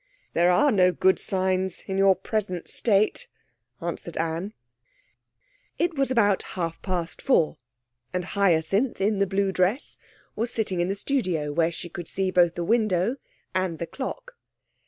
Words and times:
'There 0.33 0.49
are 0.49 0.71
no 0.71 0.91
good 0.91 1.19
signs, 1.19 1.83
in 1.85 1.95
your 1.95 2.15
present 2.15 2.67
state,' 2.67 3.27
answered 3.81 4.17
Anne. 4.17 4.51
It 5.77 5.93
was 5.93 6.09
about 6.09 6.41
half 6.57 6.81
past 6.81 7.21
four, 7.21 7.57
and 8.11 8.25
Hyacinth 8.25 8.99
in 8.99 9.19
the 9.19 9.27
blue 9.27 9.51
dress, 9.51 9.99
was 10.35 10.51
sitting 10.51 10.81
in 10.81 10.87
the 10.89 10.95
studio, 10.95 11.51
where 11.53 11.71
she 11.71 11.87
could 11.87 12.07
see 12.07 12.31
both 12.31 12.55
the 12.55 12.63
window 12.63 13.17
and 13.53 13.77
the 13.77 13.85
clock. 13.85 14.35